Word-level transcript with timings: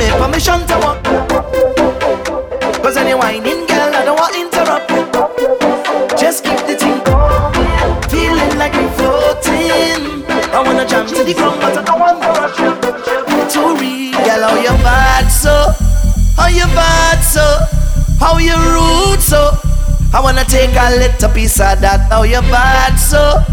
me 0.00 0.08
permission 0.16 0.60
to 0.66 0.76
walk. 0.80 1.04
Cause 2.82 2.96
any 2.96 3.12
whining 3.12 3.66
girl, 3.68 3.92
I 3.92 4.02
don't 4.06 4.16
want 4.16 4.32
to 4.32 4.40
interrupt. 4.40 4.88
Just 6.18 6.42
keep 6.42 6.56
the 6.64 6.74
thing 6.80 6.98
going, 7.04 8.00
feeling 8.08 8.54
like 8.56 8.72
we 8.72 8.88
floating. 8.96 10.24
I 10.56 10.62
wanna 10.64 10.86
jump 10.88 11.08
to 11.10 11.22
the 11.22 11.34
ground, 11.34 11.60
but 11.60 11.76
I 11.76 11.82
don't 11.84 12.00
want 12.00 12.16
to 12.24 12.28
rush. 12.32 13.52
Too 13.52 13.76
real, 13.76 14.16
girl, 14.24 14.42
how 14.48 14.56
you 14.56 14.74
bad 14.80 15.28
so? 15.28 15.54
How 16.36 16.48
you 16.48 16.64
bad 16.72 17.20
so? 17.20 17.44
How 18.18 18.38
you 18.38 18.56
rude 18.56 19.20
so? 19.20 19.52
I 20.14 20.20
wanna 20.22 20.44
take 20.44 20.74
a 20.80 20.96
little 20.96 21.30
piece 21.30 21.60
of 21.60 21.80
that. 21.84 22.08
How 22.08 22.22
you 22.22 22.40
bad 22.48 22.96
so? 22.96 23.44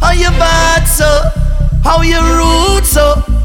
How 0.00 0.12
you 0.12 0.30
bad 0.36 0.84
so? 0.84 1.08
How 1.82 2.02
you 2.02 2.20
rude 2.20 2.84
so? 2.84 3.35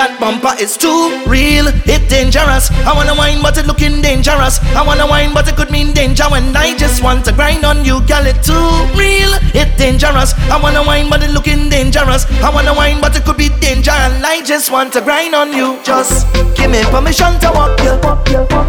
That 0.00 0.16
bumper 0.16 0.56
is 0.56 0.78
too 0.80 1.12
real, 1.28 1.68
it 1.68 2.08
dangerous. 2.08 2.72
I 2.88 2.96
wanna 2.96 3.12
wine, 3.12 3.42
but 3.42 3.58
it 3.58 3.66
looking 3.66 4.00
dangerous. 4.00 4.56
I 4.72 4.80
wanna 4.80 5.06
wine, 5.06 5.34
but 5.34 5.46
it 5.46 5.56
could 5.56 5.70
mean 5.70 5.92
danger 5.92 6.24
when 6.32 6.56
I 6.56 6.74
just 6.74 7.04
want 7.04 7.26
to 7.26 7.32
grind 7.32 7.66
on 7.66 7.84
you, 7.84 8.00
girl. 8.08 8.24
It 8.24 8.40
too 8.40 8.64
real, 8.96 9.28
it 9.52 9.76
dangerous. 9.76 10.32
I 10.48 10.56
wanna 10.56 10.82
wine, 10.82 11.10
but 11.10 11.22
it 11.22 11.32
looking 11.32 11.68
dangerous. 11.68 12.24
I 12.40 12.48
wanna 12.48 12.72
wine, 12.72 13.02
but 13.02 13.14
it 13.14 13.26
could 13.26 13.36
be 13.36 13.50
danger, 13.60 13.92
and 13.92 14.24
I 14.24 14.40
just 14.40 14.72
want 14.72 14.94
to 14.94 15.02
grind 15.02 15.34
on 15.34 15.52
you. 15.52 15.78
Just 15.84 16.24
give 16.56 16.70
me 16.70 16.80
permission 16.84 17.38
to 17.44 17.52
walk 17.52 17.76
you, 17.84 18.00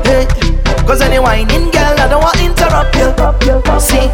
hey. 0.04 0.28
Cause 0.84 1.00
any 1.00 1.20
whining 1.20 1.72
girl, 1.72 1.96
I 1.96 2.08
don't 2.12 2.20
want 2.20 2.36
to 2.36 2.44
interrupt 2.44 2.92
you. 3.00 3.08
See, 3.80 4.12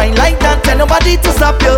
Whine 0.00 0.16
like 0.16 0.40
that, 0.40 0.64
tell 0.64 0.80
nobody 0.80 1.20
to 1.20 1.30
stop 1.36 1.60
you. 1.60 1.76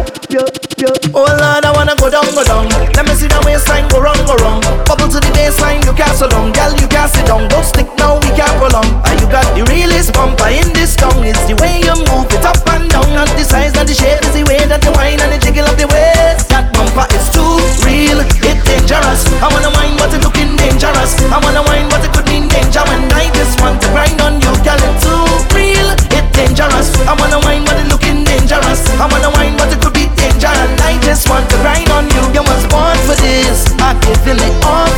Oh 1.10 1.26
Lord, 1.26 1.66
I 1.66 1.74
wanna 1.74 1.98
go 1.98 2.06
down, 2.06 2.22
go 2.38 2.46
down. 2.46 2.70
Let 2.94 3.02
me 3.02 3.18
see 3.18 3.26
the 3.26 3.42
waistline 3.42 3.90
go 3.90 3.98
wrong, 3.98 4.14
go 4.30 4.38
wrong. 4.38 4.62
Bubble 4.86 5.10
to 5.10 5.18
the 5.18 5.26
baseline, 5.34 5.82
you 5.82 5.90
can't 5.90 6.14
so 6.14 6.30
down. 6.30 6.54
Girl, 6.54 6.70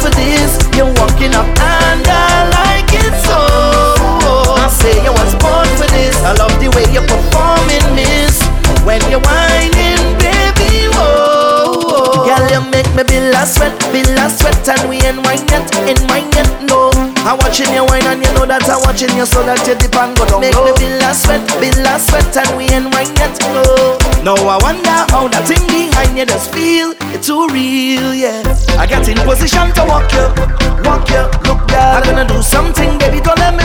for 0.04 0.10
this. 0.20 0.60
You're 0.76 0.92
walking 1.00 1.32
up 1.32 1.48
and 1.56 2.04
I 2.04 2.28
like 2.52 2.92
it 2.92 3.14
so. 3.24 3.40
I 4.60 4.68
say 4.68 5.00
you 5.00 5.12
was 5.16 5.32
born 5.40 5.68
for 5.80 5.88
this. 5.96 6.16
I 6.20 6.36
love 6.36 6.52
the 6.60 6.68
way 6.76 6.84
you're 6.92 7.08
performing, 7.08 7.84
miss. 7.96 8.36
When 8.84 9.00
you're 9.08 9.24
whining, 9.24 10.04
baby, 10.20 10.92
whoa. 10.92 12.28
Girl, 12.28 12.44
you 12.52 12.60
make 12.68 12.90
me 12.92 13.02
be 13.08 13.18
last 13.32 13.56
sweat, 13.56 13.72
be 13.92 14.04
last 14.12 14.40
sweat, 14.40 14.68
and 14.68 14.88
we 14.90 15.00
ain't 15.00 15.24
wine 15.24 15.40
yet, 15.48 15.64
ain't 15.88 16.04
wine 16.10 16.28
yet, 16.36 16.50
no. 16.68 17.13
I'm 17.24 17.40
watching 17.40 17.72
you 17.72 17.84
wine 17.88 18.04
and 18.04 18.20
you 18.20 18.28
know 18.36 18.44
that 18.44 18.68
I'm 18.68 18.84
watching 18.84 19.08
you 19.16 19.24
so 19.24 19.40
that 19.48 19.64
you 19.64 19.72
dip 19.80 19.96
and 19.96 20.12
go 20.12 20.28
down 20.28 20.44
Make 20.44 20.52
me 20.60 20.72
be 20.76 20.92
last 21.00 21.24
sweat, 21.24 21.40
be 21.56 21.72
last 21.80 22.12
sweat 22.12 22.28
and 22.36 22.52
we 22.52 22.68
ain't 22.68 22.92
wine 22.92 23.08
yet, 23.16 23.32
no. 23.56 23.64
Now 24.20 24.36
I 24.36 24.60
wonder 24.60 24.98
how 25.08 25.28
that 25.32 25.48
thing 25.48 25.64
behind 25.64 26.20
you 26.20 26.28
does 26.28 26.44
feel. 26.52 26.92
It's 27.16 27.24
too 27.24 27.48
real, 27.48 28.12
yeah. 28.12 28.44
I 28.76 28.84
got 28.84 29.08
in 29.08 29.16
position 29.24 29.72
to 29.72 29.82
walk 29.88 30.12
you, 30.12 30.28
walk 30.84 31.08
you, 31.08 31.24
look 31.48 31.64
girl. 31.64 31.96
I'm 31.96 32.04
gonna 32.04 32.28
do 32.28 32.44
something, 32.44 33.00
baby, 33.00 33.24
don't 33.24 33.40
let 33.40 33.56
me 33.56 33.64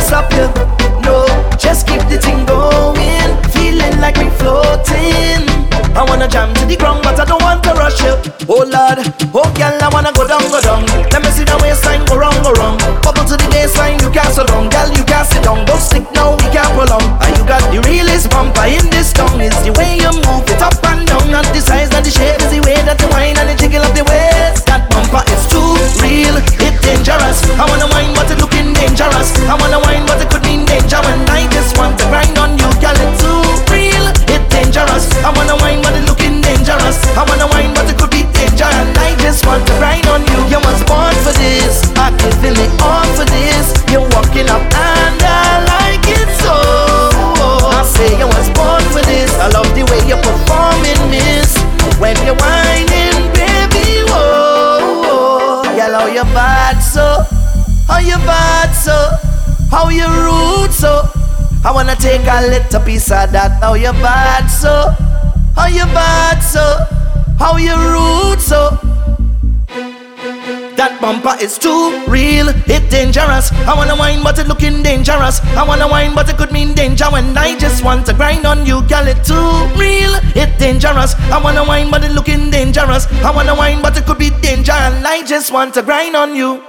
but 6.80 7.20
I 7.20 7.26
don't 7.26 7.42
want 7.42 7.64
to 7.64 7.74
rush 7.76 8.00
you. 8.02 8.16
Oh 8.48 8.64
Lord, 8.64 9.04
oh 9.36 9.48
girl, 9.60 9.76
I 9.76 9.90
wanna 9.92 10.14
go 10.16 10.28
down, 10.28 10.44
go 10.48 10.62
down. 10.62 10.86
Let 11.12 11.22
me 11.24 11.30
see 11.32 11.44
the 11.44 11.58
waistline 11.62 12.06
go 12.06 12.18
wrong, 12.18 12.36
go 12.42 12.56
wrong. 12.56 12.78
Bubble 13.04 13.26
to 13.28 13.36
the 13.36 13.48
baseline, 13.52 14.00
you 14.02 14.10
can't 14.10 14.32
sit 14.32 14.48
down, 14.48 14.70
girl, 14.70 14.90
you 14.96 15.04
can't 15.04 15.28
sit 15.28 15.44
down. 15.44 15.66
Don't 15.66 15.82
stick 15.82 16.06
now, 16.14 16.40
we 16.40 16.48
can't 16.56 16.72
prolong. 16.78 17.04
And 17.22 17.32
you 17.38 17.44
got 17.44 17.62
the 17.74 17.82
realest 17.84 18.30
bumper 18.32 18.66
in 18.70 18.86
this 18.90 19.12
tongue. 19.14 19.42
It's 19.42 19.60
the 19.66 19.74
way 19.76 20.00
you 20.00 20.12
move 20.24 20.48
it 20.48 20.62
up 20.62 20.78
and 20.88 21.09
you 56.20 56.34
bad 56.34 56.80
so? 56.80 57.24
How 57.88 58.00
you 58.00 58.18
bad 58.28 58.72
so? 58.74 59.16
How 59.72 59.88
you 59.88 60.06
rude 60.06 60.74
so? 60.74 61.08
I 61.64 61.72
wanna 61.72 61.96
take 61.96 62.28
a 62.28 62.42
little 62.42 62.82
piece 62.82 63.10
of 63.12 63.32
that. 63.32 63.64
How 63.64 63.76
you 63.76 63.94
bad 64.04 64.48
so? 64.48 64.92
How 65.56 65.68
you 65.68 65.86
bad 65.96 66.40
so? 66.40 66.66
How 67.40 67.56
you 67.56 67.74
bumper 71.10 71.36
is 71.42 71.58
too 71.58 72.06
real, 72.06 72.50
it's 72.70 72.88
dangerous. 72.90 73.52
I 73.66 73.74
wanna 73.74 73.96
wine, 73.96 74.22
but 74.22 74.38
it 74.38 74.48
looking 74.48 74.84
dangerous. 74.84 75.42
I 75.58 75.64
wanna 75.66 75.88
wine, 75.88 76.14
but 76.14 76.30
it 76.30 76.38
could 76.38 76.52
mean 76.52 76.76
danger 76.76 77.06
when 77.06 77.36
I 77.36 77.58
just 77.58 77.84
want 77.84 78.06
to 78.08 78.14
grind 78.14 78.46
on 78.46 78.64
you, 78.64 78.84
girl. 78.84 79.08
It 79.08 79.24
too 79.24 79.50
real, 79.74 80.14
it's 80.42 80.56
dangerous. 80.60 81.16
I 81.34 81.42
wanna 81.42 81.64
wine, 81.64 81.90
but 81.90 82.04
it 82.04 82.12
looking 82.12 82.52
dangerous. 82.52 83.08
I 83.28 83.32
wanna 83.32 83.56
wine, 83.56 83.82
but 83.82 83.98
it 83.98 84.06
could 84.06 84.20
be 84.20 84.30
danger, 84.30 84.78
and 84.88 85.08
I 85.08 85.26
just 85.26 85.52
want 85.52 85.74
to 85.76 85.82
grind 85.82 86.16
on 86.16 86.36
you. 86.36 86.69